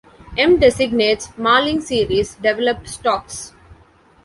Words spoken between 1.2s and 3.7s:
Malling series developed stocks.